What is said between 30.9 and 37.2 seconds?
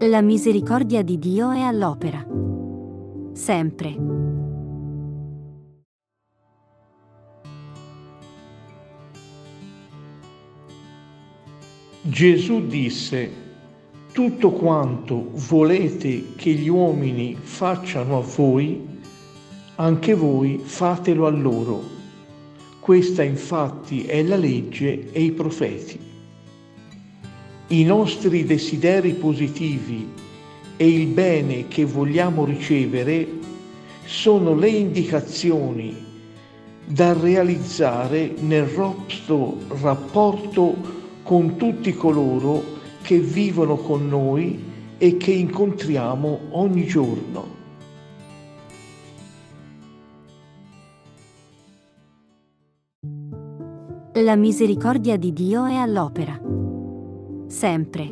bene che vogliamo ricevere sono le indicazioni da